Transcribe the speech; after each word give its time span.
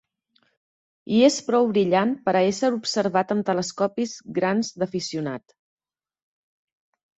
I 1.17 1.19
és 1.27 1.35
prou 1.49 1.67
brillant 1.73 2.15
per 2.29 2.33
a 2.39 2.41
ésser 2.47 2.71
observat 2.79 3.35
amb 3.37 3.47
telescopis 3.51 4.17
grans 4.41 4.75
d'aficionat. 4.81 5.57